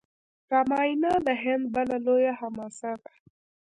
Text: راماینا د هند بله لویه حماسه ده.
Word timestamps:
راماینا 0.51 1.13
د 1.27 1.29
هند 1.43 1.63
بله 1.75 1.95
لویه 2.05 2.33
حماسه 2.39 2.91
ده. 3.03 3.13